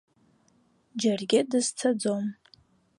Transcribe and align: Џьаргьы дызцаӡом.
Џьаргьы 0.99 1.39
дызцаӡом. 1.49 2.25